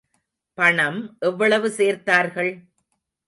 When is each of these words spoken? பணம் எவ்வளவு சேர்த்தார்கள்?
பணம் 0.57 0.97
எவ்வளவு 1.19 1.69
சேர்த்தார்கள்? 1.69 2.51